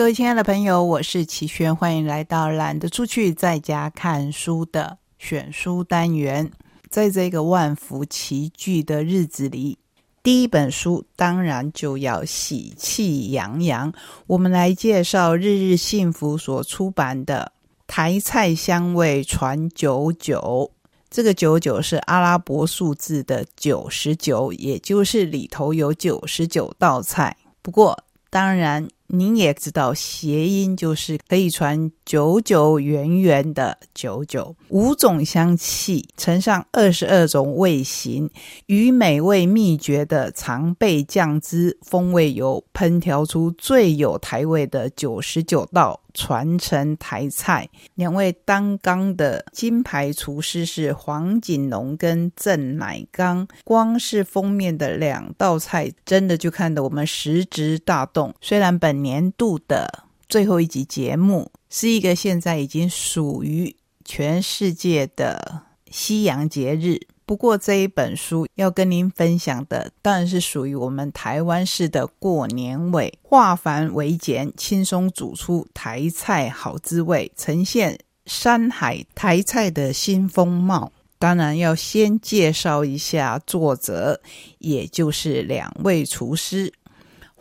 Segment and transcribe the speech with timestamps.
[0.00, 6.50] 各位亲爱的朋友，我是齐轩，欢迎来到懒得出去在家看书的选书单元。
[6.88, 9.76] 在这个万福齐聚的日子里，
[10.22, 13.92] 第一本书当然就要喜气洋洋。
[14.26, 17.52] 我们来介绍日日幸福所出版的
[17.86, 20.72] 《台菜香味传九九》。
[21.10, 27.36] 这个九九是阿拉伯数字的九十九，也就是里头有九十九道菜。
[27.60, 28.88] 不过，当然。
[29.12, 34.54] 您也知道，谐音就是可以传九九圆圆的九九。
[34.68, 38.30] 五种香气乘上二十二种味型，
[38.66, 46.00] 与美味秘诀的常备酱汁风味油，烹调出最有台味的九十九道。
[46.14, 53.46] 传承台菜，两位担纲的金牌厨师是黄锦龙跟郑乃刚。
[53.64, 58.34] 光是封面的两道菜，真的就看得我们食指大动。
[58.40, 67.00] 虽然本年度的最后一集节目是一个现在已经属于全世界的西洋节日。
[67.30, 80.90] 不过这一本书要跟您分享的，当然是属于我们台湾式的过年味，化繁为简，轻松煮出台菜好滋味，呈现山海台菜的新风貌。
[81.20, 84.20] 当然要先介绍一下作者，
[84.58, 86.72] 也就是两位厨师。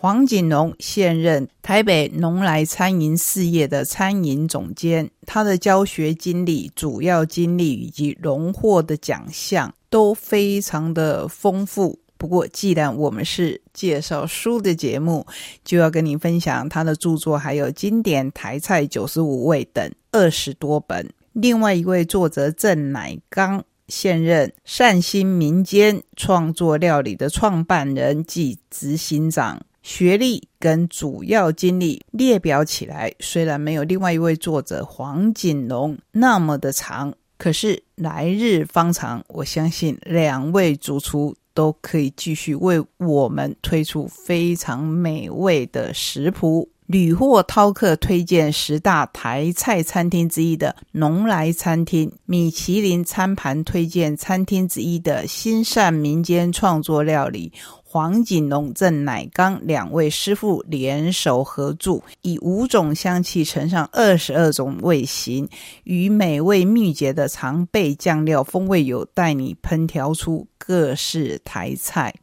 [0.01, 11.99] 黄锦龙现任台北农来餐饮事业的餐饮总监，他的教学经历、主要经历以及荣获的奖项都非常的丰富。
[12.17, 15.27] 不过，既然我们是介绍书的节目，
[15.65, 21.09] 就要跟您分享他的著作，还有经典台菜九十五味等二十多本。
[21.33, 29.61] 另外一位作者郑乃刚，现任善心民间创作料理的创办人及执行长。
[29.81, 46.69] 学历跟主要经历列表起来，虽然没有另外一位作者黄锦龙那么的长，可是来日方长，我相信两位主厨都可以继续为我们推出非常美味的食谱。
[46.85, 57.53] 屡获饕客推荐十大台菜餐厅之一的农来餐厅，米其林餐盘推荐餐厅之一的新善民间创作料理。
[57.91, 65.49] 黄锦龙、郑乃刚两位师傅联手合著，以五种香气呈上二十二种味型，
[65.85, 72.13] 与美味秘诀的常备酱料风味油，带你烹调出各式台菜。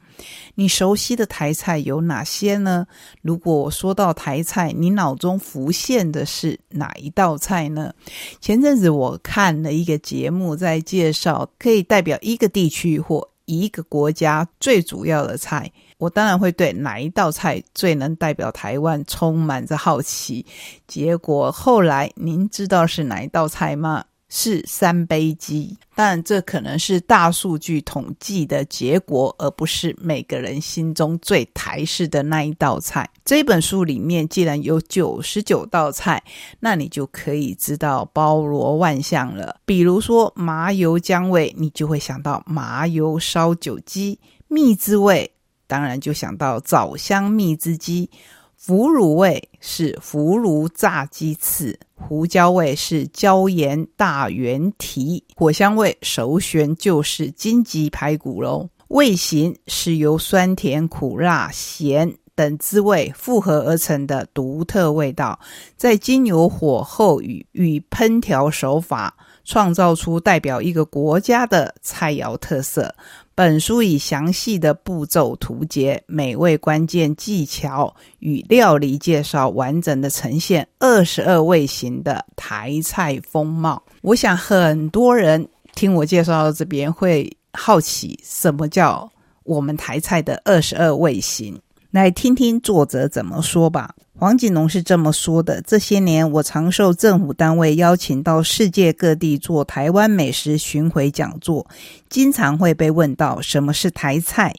[0.54, 2.86] 你熟悉的台菜有哪些呢？
[3.20, 7.92] 如果说到台菜，你脑中浮现的是哪一道菜呢？
[8.40, 13.28] 前阵子我看了一个节目，在介绍可以代表一个地区或。
[13.46, 20.44] 一个国家最主要的菜，我当然会对哪一道菜最能代表台湾充满着好奇。
[20.86, 24.04] 结果后来，您知道是哪一道菜吗？
[24.28, 33.08] 是三杯鸡，但这可能是大数据统计的结果，而不是每个人心中最台式的那一道菜。
[33.24, 36.22] 这本书里面既然有九十九道菜，
[36.60, 39.60] 那你就可以知道包罗万象了。
[39.64, 45.30] 比如说麻油姜味，你就会想到麻油烧酒鸡；蜜汁味，
[45.68, 48.10] 当然就想到枣香蜜汁鸡。
[48.56, 58.68] 腐乳味是腐乳炸鸡翅，胡椒味是椒盐大圆蹄，果香味首选就是金棘排骨喽。
[58.88, 65.40] 味型是由酸甜苦辣咸等滋味复合而成的独特味道，
[65.76, 72.94] 在经由火候与与烹调手法，创造出代表一个国家的菜肴特色。
[73.34, 83.82] 本书以详细的步骤图解、美味关键技巧与料理介绍，完整的呈现二十二味型的台菜风貌。
[84.00, 89.10] 我想很多人听我介绍到这边会好奇，什么叫
[89.44, 91.58] 我们台菜的二十二味型？
[91.90, 93.94] 来听听作者怎么说吧。
[94.18, 101.66] 黄锦龙是这么说的：这些年，我常受政府单位邀请到世界各地做台湾美食巡回讲座，
[102.08, 104.54] 经常会被问到什么是台菜。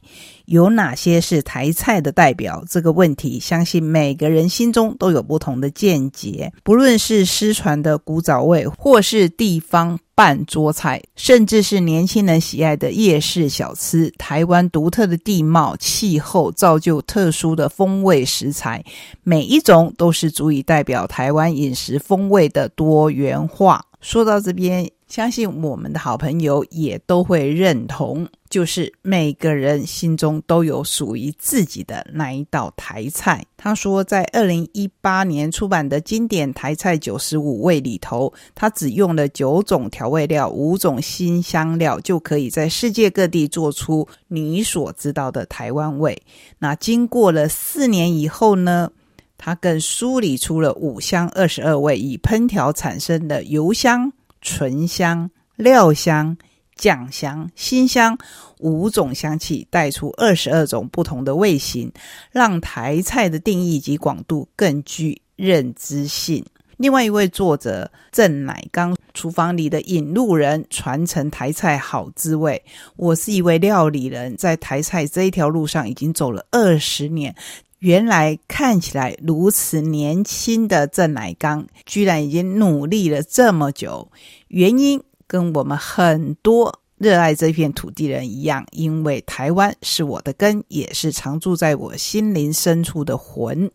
[0.45, 2.63] 有哪些是台菜的代表？
[2.69, 6.53] 这个问题，相信每个人心中都有不同的见解。
[6.63, 18.81] 不论是失传的古早味，或是地方半桌菜，甚至是年轻人喜爱的夜市小吃，台湾独特的地貌、气候造就特殊的风味食材，
[19.23, 23.83] 每一种都是足以代表台湾饮食风味的多元化。
[23.99, 33.43] 说到这边，相信我们的好朋友也都会认同，就是每个人心中都有属于自己的那一道台菜。
[33.57, 46.21] 他说，在二零一八年出版的经典台菜九十五味里头，他只用了九种调味料、五种新香料，就可以在世界各地做出你所知道的台湾味。
[46.59, 48.91] 那经过了四年以后呢？
[49.37, 54.11] 它更梳理出了五香二十二味，以烹调产生的油香、
[54.41, 56.35] 醇香、料香、
[56.75, 58.17] 酱香、辛香
[58.59, 61.91] 五种香气，带出二十二种不同的味型，
[62.31, 66.43] 让台菜的定义及广度更具认知性。
[66.77, 72.63] 另外一位作者郑乃刚，厨房里的引路人，传承台菜好滋味。
[72.95, 77.35] 我是一位料理人，在台菜这一条路上已经走了二十年。
[77.79, 84.11] 原来看起来如此年轻的郑乃刚，居然已经努力了这么久。
[84.47, 93.69] 原因跟我们很多热爱这片土地人一样，因为台湾是我的根，也是常住在我心灵深处的魂。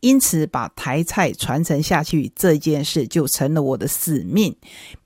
[0.00, 4.54] 因此，把台菜传承下去这件事就成了我的使命，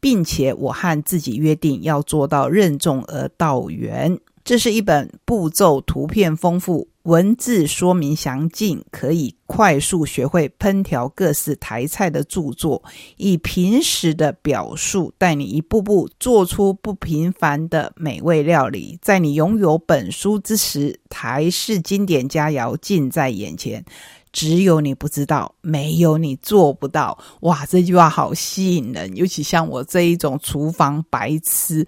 [0.00, 4.19] 并且我和自己约定要做到任重而道远。
[4.43, 6.88] 这是一本步骤、图片丰富。
[7.10, 12.80] 文字说明详尽，可以快速学会烹调各式台菜的著作，
[13.16, 18.96] 以平时的表述带你一步步做出不平凡的美味料理。
[19.02, 23.84] 在你拥有本书之时，台式经典佳肴近在眼前，
[24.30, 27.18] 只有你不知道，没有你做不到。
[27.40, 31.84] 哇，这句话好吸引人，尤其像我这一种厨房白痴。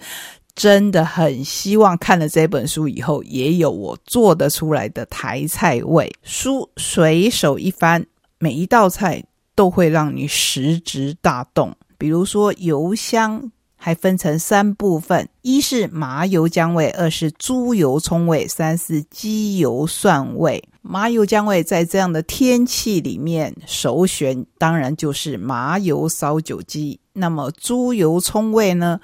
[0.54, 6.12] 真的很希望看了这本书以后，也有我做得出来的台菜味。
[6.22, 8.04] 书随手一翻，
[8.38, 11.74] 每一道菜都会让你食指大动。
[11.96, 20.62] 比如说油香，还分成三部分：一是麻油姜味，二是猪油葱味，三是鸡油蒜味。
[20.82, 27.00] 麻油姜味在这样的天气里面，首选当然就是麻油烧酒鸡。
[27.14, 29.00] 那么猪油葱味呢？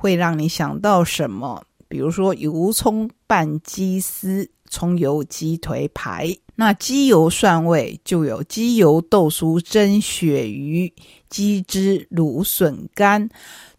[0.00, 1.60] 会让你想到什么？
[1.88, 6.32] 比如说油葱拌鸡丝、葱油鸡腿排。
[6.54, 10.92] 那鸡油蒜味就有鸡油豆酥蒸鳕鱼、
[11.28, 13.28] 鸡汁芦笋干。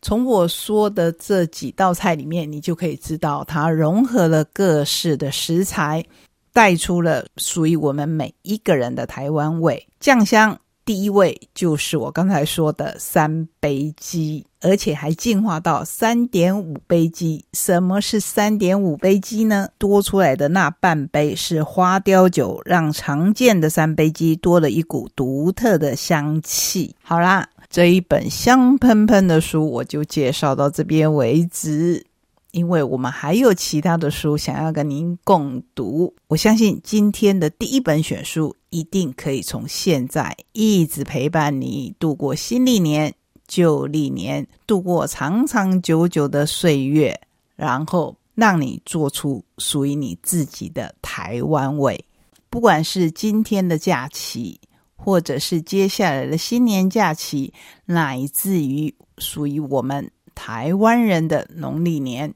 [0.01, 6.03] 从我说的这几道菜里面，你就可以知道它融合了各式的食材，
[6.51, 9.87] 带出了属于我们每一个人的台湾味。
[10.01, 10.59] 酱香。
[10.89, 17.45] 第一位就是我刚才说的三杯鸡，而且还进化到三点五杯鸡。
[17.53, 19.69] 什么是三点五杯鸡呢？
[19.77, 26.95] 多出来的那半杯是花雕酒，让常见的三杯鸡多了一股独特的香气。
[27.03, 32.03] 好啦，这一本香喷喷的书我就介绍到这边为止。
[32.51, 43.13] 因为我们还有其他的书想要跟您共读，我相信今天的第一本选书一定可以从现在一直陪伴你度过新历年、
[43.47, 47.19] 旧历年，度过长长久久的岁月，
[47.55, 52.03] 然后让你做出属于你自己的台湾味。
[52.49, 54.59] 不管是今天的假期，
[54.95, 57.53] 或者是接下来的新年假期，
[57.85, 60.09] 乃至于属于我们。
[60.35, 62.33] 台湾人的农历年，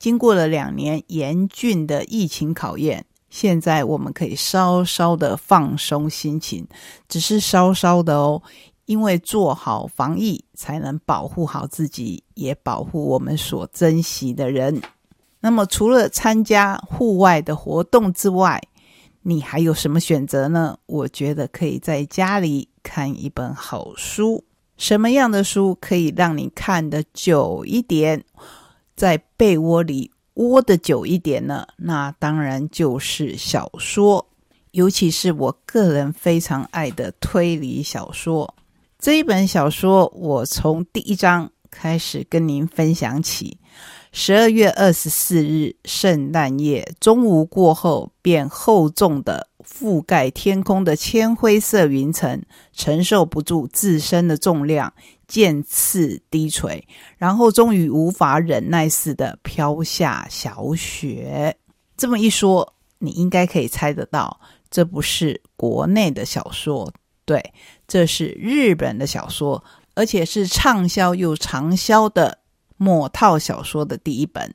[0.00, 6.64] 经过了两年严峻的疫情考验，现在我们可以稍稍的放松心情，
[7.08, 8.40] 只是稍稍的哦，
[8.84, 14.80] 因为做好防疫，才能保护好自己，也保护我们所珍惜的人。
[15.40, 18.62] 那么，除了参加户外的活动之外，
[19.22, 20.78] 你还有什么选择呢？
[20.86, 24.44] 我觉得可以在家里看一本好书。
[24.76, 28.24] 什么样的书可以让你看得久一点，
[28.94, 31.66] 在被窝里窝的久一点呢？
[31.76, 34.26] 那当然就是小说，
[34.72, 38.54] 尤其是我个人非常爱的推理小说。
[38.98, 43.58] 这一本小说，我从第一章开始跟您分享起。
[44.10, 52.40] 十二月二十四日，圣诞夜中午过后，便厚重的覆盖天空的铅灰色云层
[52.72, 54.94] 承受不住自身的重量，
[55.34, 56.86] 渐次低垂，
[57.18, 61.56] 然后终于无法忍耐似的飘下小雪。
[61.96, 64.38] 这么一说，你应该可以猜得到，
[64.70, 66.88] 这不是国内的小说，
[67.24, 67.52] 对，
[67.88, 69.64] 这是日本的小说，
[69.96, 72.38] 而且是畅销又长销的。
[72.76, 74.54] 某套小说的第一本，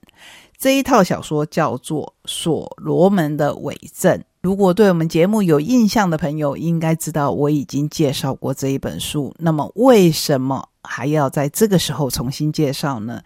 [0.58, 4.18] 这一套小说叫做《所罗门的伪证》。
[4.42, 9.36] 如果对我们节目有印象的朋友，应该知道我已经介绍过这一本书。
[9.38, 13.22] 那么，为什么还要在这个时候重新介绍呢？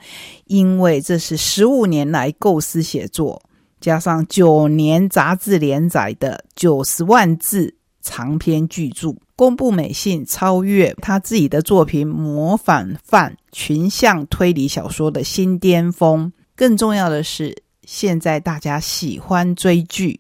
[0.46, 3.40] 因为这是十五年来构思写作，
[3.80, 16.34] 加上九年杂志连载的九十万字长篇巨著，公布美信超越他自己的作品，模仿犯群像推理小说的新巅峰。
[16.56, 20.20] 更重要的是，现在大家喜欢追剧。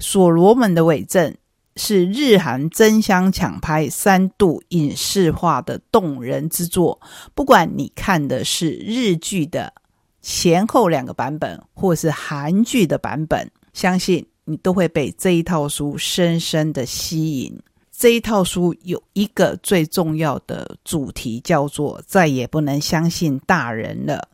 [0.00, 1.36] 所罗门的伪证
[1.76, 7.00] 是日韩争相抢拍、三度影视化的动人之作。
[7.34, 9.72] 不管你看的是日剧的
[10.20, 17.56] 前后两个版本，或是韩剧的版本，相信你都会被这一套书深深的吸引。
[18.00, 24.26] 这一套书有一个最重要的主题，叫做“再也不能相信大人了”。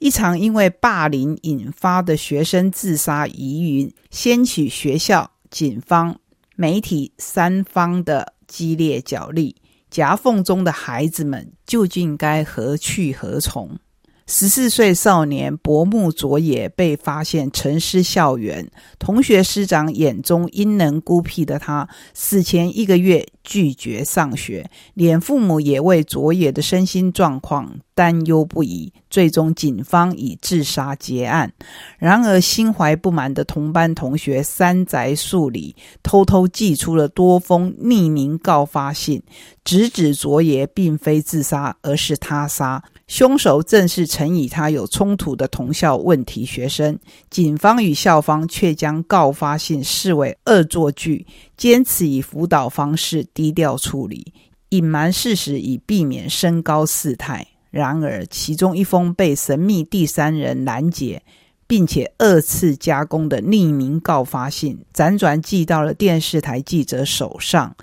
[0.00, 6.18] 一场因为霸凌引发的学生自杀疑云，掀起学校、警方、
[6.56, 9.54] 媒体三方的激烈角力。
[9.88, 13.78] 夹缝中的孩子们究竟该何去何从？
[14.26, 28.92] 十四岁少年薄木卓也被发现沉尸校园，同学师长眼中阴能孤僻的他，死前一个月拒绝上学，连父母也为卓也的身心状况担忧不已。
[29.10, 31.52] 最终，警方以自杀结案。
[31.98, 39.22] 然而，心怀不满的同班同学山宅树里偷偷寄出了多封匿名告发信，
[39.62, 42.82] 直指卓也并非自杀，而是他杀。
[43.12, 54.32] 凶手正是曾与他有冲突的同校问题学生，警方与校方却将告发信视为恶作剧，坚持以辅导方式低调处理，
[54.70, 57.46] 隐瞒事实以避免升高事态。
[57.70, 61.22] 然而，其中一封被神秘第三人拦截，
[61.66, 67.76] 并且二次加工的匿名告发信，辗转寄到了电视台记者手上，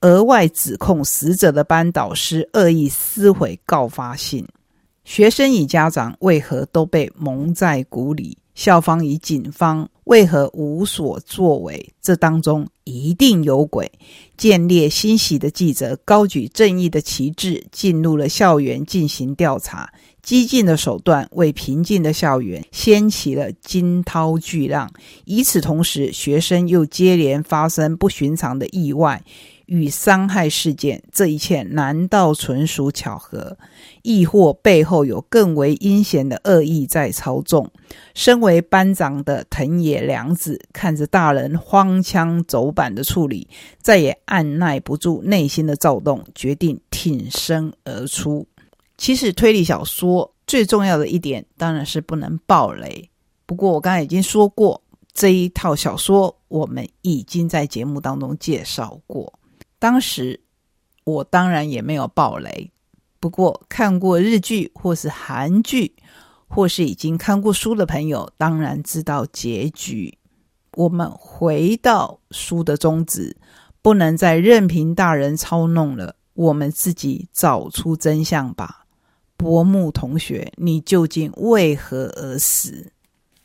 [0.00, 4.48] 额外指控死者的班导师恶意撕毁告发信。
[5.04, 8.38] 学生与家长为何都被蒙在鼓里？
[8.54, 11.94] 校方与警方为何无所作为？
[12.02, 13.90] 这当中一定有鬼！
[14.36, 19.90] 见猎欣喜的记者高举正义的旗帜，进入了校园进行调查。
[20.22, 24.90] 激进的手段为平静的校园掀起了惊涛巨浪。
[25.24, 29.24] 与此同时，学生又接连发生不寻常的意外。
[29.70, 33.56] 与伤害事件，这一切难道纯属巧合，
[34.02, 37.70] 亦或背后有更为阴险的恶意在操纵？
[38.12, 43.46] 身为班长的藤野良子看着大人荒腔走板的处理，
[43.80, 48.48] 再也按耐不住内心的躁动，决定挺身而出。
[48.98, 53.08] 其实推理小说最重要的一点，当然是不能爆雷。
[53.46, 54.82] 不过我刚才已经说过，
[55.14, 59.32] 这一套小说我们已经在节目当中介绍过。
[59.80, 60.38] 当时
[61.02, 62.70] 我当然也没有爆雷，
[63.18, 65.96] 不过看过日剧或是韩剧，
[66.46, 70.16] 或是已经看过书的朋友，当然知道结局。
[70.74, 73.36] 我们回到书的宗旨，
[73.82, 78.84] 不能再任凭大人操弄了，我们自己找出真相吧。
[79.36, 82.92] 薄木同学，你究竟为何而死？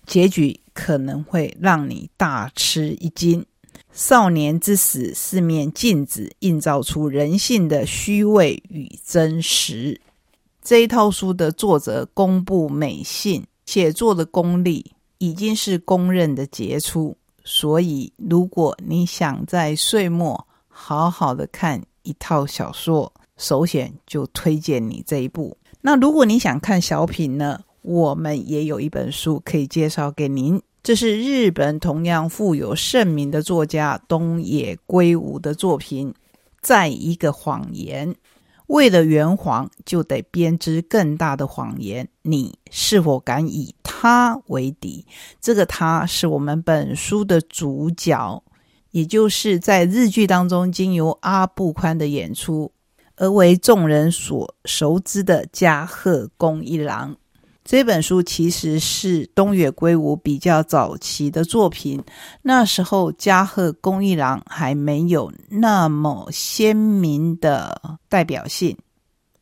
[0.05, 3.43] 结局可能会让你大吃一惊。
[3.95, 10.01] 少年之死是面镜子，映照出人性的虚伪与真实。
[10.61, 17.15] 这一套书的作者公布美信，写作的功力已经是公认的杰出。
[17.45, 25.55] 所以，如果你想在岁末好好的看一套小说，首选就推荐你这一部。
[25.79, 27.61] 那如果你想看小品呢？
[27.81, 30.61] 我们也有一本书可以介绍给您。
[30.85, 36.13] 这是日本同样富有盛名的作家东野圭吾的作品。
[36.61, 38.13] 再一个谎言，
[38.67, 42.07] 为了圆谎，就得编织更大的谎言。
[42.21, 45.07] 你是否敢以他为敌？
[45.41, 48.43] 这个他是我们本书的主角，
[48.91, 52.71] 也就是在日剧当中经由阿部宽的演出
[53.15, 57.17] 而为众人所熟知的加贺恭一郎。
[57.65, 61.99] 这本书其实是东野圭吾比较早期的作品，
[62.43, 68.77] 那时候加贺恭一郎还没有那么鲜明的代表性，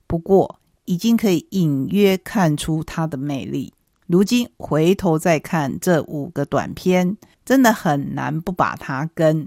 [0.07, 3.73] 不过已经可以隐约看出他的魅力。
[4.07, 9.45] 如今回头再看这五个短片，真的很难不把它跟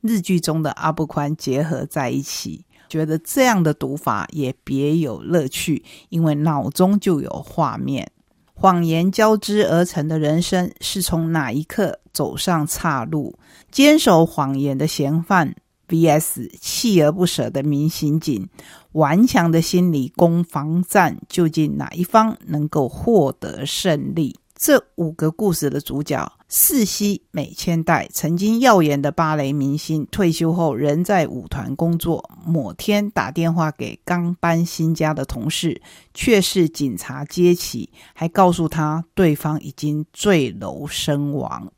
[0.00, 2.64] 日剧中的阿部宽结合在一起。
[2.90, 8.10] 觉得这样的读法也别有乐趣，因为脑中就有画面。
[8.52, 13.38] 谎言交织而成的人生是从哪一刻走上岔路？
[13.70, 15.54] 坚守谎言的嫌犯
[15.88, 18.48] vs 锲而不舍的明刑警，
[18.92, 24.36] 顽强的心理攻防战，究竟哪一方能够获得胜利？
[24.60, 32.28] 这五个故事的主角四西美千代，曾经耀眼的芭蕾明星，退休后仍在舞团工作。
[32.44, 35.80] 某天打电话给刚搬新家的同事，
[36.12, 41.72] 却是警察接起，还告诉他对方已经坠楼身亡。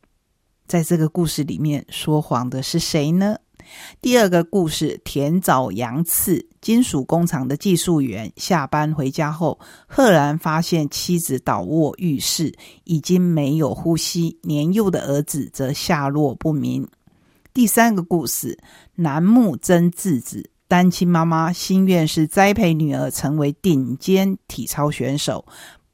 [0.66, 3.36] 在这个故事里面，说谎的是谁呢？
[4.00, 12.54] 第二个故事，田早洋次，金属工厂的技术员，下班回家后，赫然发现妻子倒卧浴室，
[12.84, 16.88] 已经没有呼吸，年幼的儿子则下落不明。
[17.54, 18.58] 第三个故事，
[18.94, 25.44] 楠木真智子，单亲妈妈，心愿是栽培女儿成为顶尖体操选手。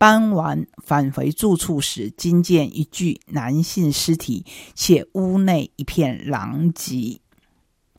[0.01, 4.47] 搬完返回住处时，惊见一具男性尸体，
[4.77, 7.21] 且屋内一片狼藉。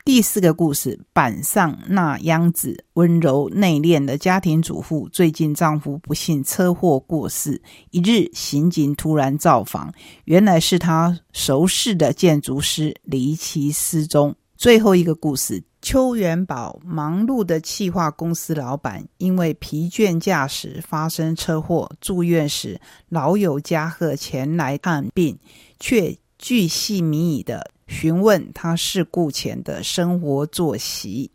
[0.06, 7.62] 第四个故事，板上那央子，温柔内敛的家庭主妇，最近丈夫不幸车祸过世。
[7.92, 9.94] 一日，刑警突然造访，
[10.26, 14.36] 原来是他熟识的建筑师离奇失踪。
[14.58, 22.80] 最后一个故事，邱元宝，忙碌的气化公司老板，因为疲倦驾驶发生车祸住院时，
[23.10, 25.38] 老友嘉贺前来看病，
[25.80, 27.72] 却巨细靡遗的。
[27.90, 31.30] 询问他事故前的生活作息，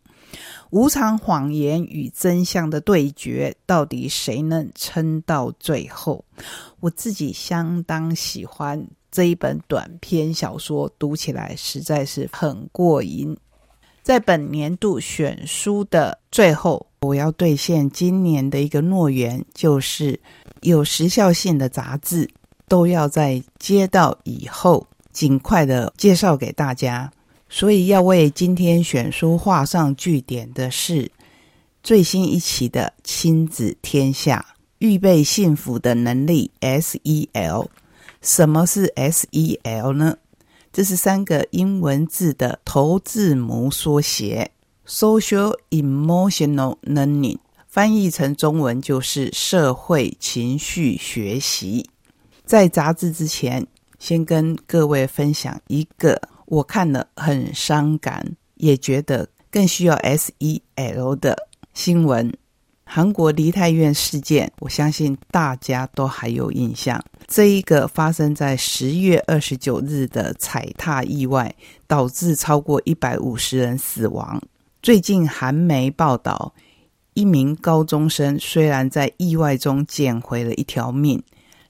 [0.71, 6.23] 无常谎言与真相的对决，到底谁能撑到最后？
[6.79, 13.37] 我自己相当喜欢这一本短篇小说，读起来实在是很过瘾。
[14.01, 20.19] 在本年度选书的最后，我要兑现今年的一个诺言，就是
[20.61, 22.29] 有时效性的杂志
[22.69, 24.87] 都要在接到以后。
[25.15, 27.09] 尽快的介绍给大家，
[27.47, 31.09] 所以要为今天选书画上句点的是
[31.81, 34.45] 最新一期的《亲子天下》，
[34.79, 37.67] 预备幸福的能力 （SEL）。
[38.21, 40.17] 什么是 SEL 呢？
[40.73, 44.51] 这是三个英文字的头字母缩写
[44.85, 47.37] ，Social Emotional Learning，
[47.69, 51.89] 翻译成中文就是社会情绪学习。
[52.45, 53.65] 在杂志之前。
[54.05, 62.31] 先跟各位分享一个我看了很伤感，也觉得更需要 S E L 的新闻。
[62.83, 67.03] 韩国梨泰院事件，我相信大家都还有印象。
[67.25, 71.55] 这一个发生在十月二十九日的踩踏意外，
[71.87, 74.39] 导致超过一百五十人死亡。
[74.83, 76.53] 最近韩媒报道，
[77.15, 81.23] 一名高中生虽然在意外中捡回了一条命。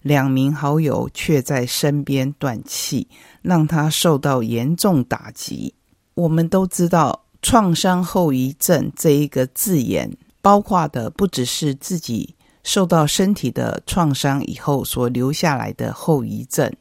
[0.06, 3.08] 两名好友却在身边断气，
[3.42, 5.74] 让他受到严重打击。
[6.14, 16.72] 我们都知道，创伤后遗症这一个字眼，包括的不只是自己受到身体的创伤以后所留下来的后遗症，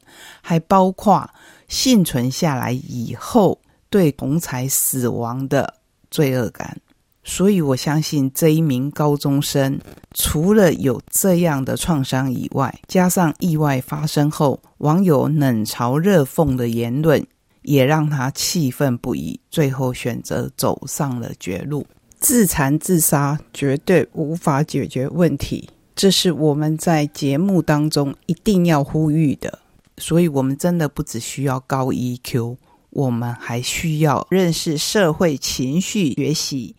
[0.41, 1.27] 还包括
[1.67, 3.59] 幸存下来以后
[3.89, 5.73] 对同才死亡的
[6.11, 6.79] 罪恶感。
[7.27, 9.79] 所以，我相信这一名高中生，
[10.13, 17.25] 除了有这样的创伤以外，加上意外发生后网友冷嘲热讽的言论，
[17.63, 19.39] 也让他气愤不已。
[19.49, 21.87] 最后选择走上了绝路，
[22.19, 29.57] 自残自杀绝对无法解决问题，这是我们在节目当中一定要呼吁的。
[29.97, 32.57] 所以，我们真的不只需要高 EQ，
[32.91, 36.75] 我们还需要认识社会情绪学习。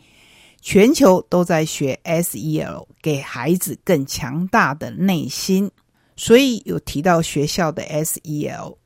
[0.69, 5.71] 全球都在学 SEL，给孩子更强大的内心。
[6.17, 8.77] 所以有提到学校的 SEL，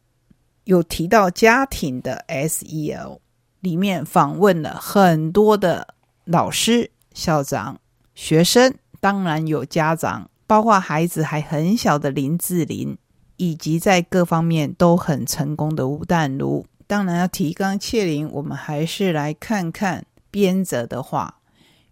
[0.65, 3.21] 有提到家庭的 SEL。
[3.61, 5.95] 里面访问了很多的
[6.27, 7.81] 老师、校长、
[8.15, 12.99] 学生，当然有家长，包括孩子还很小的林志玲，
[13.39, 16.67] 以及在各方面都很成功的吴淡如。
[16.87, 21.39] 当然要提纲挈领，我们还是来看看编者的话。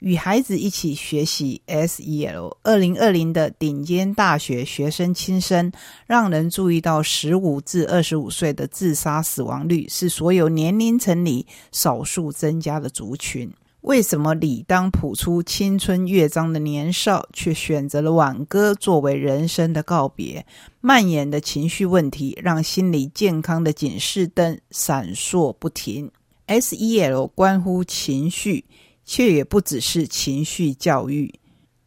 [0.00, 5.72] 与孩子一起学习 SEL，二零二零的顶尖大学学生轻生，
[6.06, 13.52] 让人注意到十五至二十五岁的自杀死亡率是所有年龄层里少数增加的族群。
[13.82, 20.44] 为什么理当谱出青春乐章的年少，却选择了挽歌作为人生的告别？
[20.80, 26.10] 蔓延的情绪问题，让心理健康的警示灯闪烁不停。
[26.48, 28.64] SEL 关乎情绪。
[29.08, 31.40] 却也不只是情绪教育，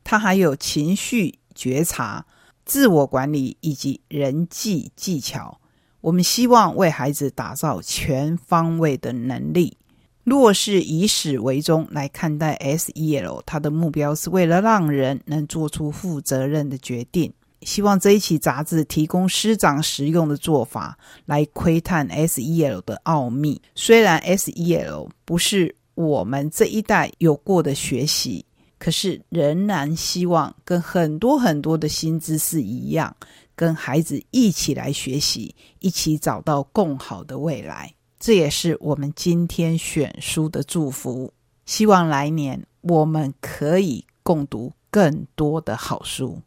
[0.03, 2.25] 它还有情绪觉察、
[2.65, 5.61] 自我管理以及人际技巧。
[6.01, 9.77] 我们希望为孩子打造全方位的能力。
[10.23, 17.31] 若是以始为终来看待 SEL，它的目标是为了让人能做出负责任的决定。
[17.61, 23.61] 希望这一期杂志提供师长实用的做法，来窥探 SEL 的奥秘。
[23.75, 28.45] 虽然 SEL 不是我们这一代有过的学习，
[28.79, 33.15] 可是仍然希望跟很多很多的新知识一样，
[33.55, 37.93] 跟孩子一起来学习，一起找到更好的未来。
[38.19, 41.33] 这也是我们今天选书的祝福。
[41.65, 46.41] 希望来年我们可以共读更多的好书。